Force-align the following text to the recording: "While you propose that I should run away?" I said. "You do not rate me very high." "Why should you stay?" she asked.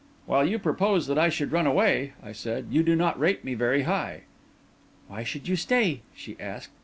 "While 0.25 0.47
you 0.47 0.57
propose 0.57 1.05
that 1.05 1.19
I 1.19 1.29
should 1.29 1.51
run 1.51 1.67
away?" 1.67 2.13
I 2.23 2.31
said. 2.31 2.69
"You 2.71 2.81
do 2.81 2.95
not 2.95 3.19
rate 3.19 3.43
me 3.45 3.53
very 3.53 3.83
high." 3.83 4.21
"Why 5.07 5.21
should 5.23 5.47
you 5.47 5.55
stay?" 5.55 6.01
she 6.15 6.35
asked. 6.39 6.71